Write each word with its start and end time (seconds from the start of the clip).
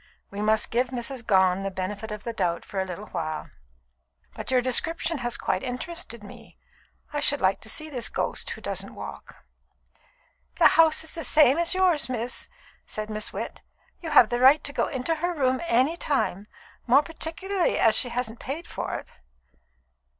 We 0.31 0.41
must 0.41 0.71
give 0.71 0.87
Mrs. 0.87 1.23
Gone 1.23 1.61
the 1.61 1.69
benefit 1.69 2.09
of 2.09 2.23
the 2.23 2.33
doubt 2.33 2.65
for 2.65 2.79
a 2.81 2.85
little 2.85 3.05
while. 3.09 3.51
But 4.33 4.49
your 4.49 4.59
description 4.59 5.19
has 5.19 5.37
quite 5.37 5.61
interested 5.61 6.23
me; 6.23 6.57
I 7.13 7.19
should 7.19 7.39
like 7.39 7.61
to 7.61 7.69
see 7.69 7.87
this 7.87 8.09
ghost 8.09 8.49
who 8.49 8.61
doesn't 8.61 8.95
walk." 8.95 9.45
"The 10.57 10.69
house 10.69 11.03
is 11.03 11.11
the 11.11 11.23
same 11.23 11.59
as 11.59 11.75
yours, 11.75 12.09
miss," 12.09 12.49
said 12.87 13.11
Miss 13.11 13.31
Witt. 13.31 13.61
"You 14.01 14.09
have 14.09 14.29
the 14.29 14.39
right 14.39 14.63
to 14.63 14.73
go 14.73 14.87
into 14.87 15.13
her 15.17 15.35
room 15.35 15.59
at 15.59 15.69
any 15.69 15.95
time, 15.97 16.47
more 16.87 17.03
particularly 17.03 17.77
as 17.77 17.93
she 17.95 18.09
hasn't 18.09 18.39
paid 18.39 18.65
for 18.67 18.95
it." 18.95 19.07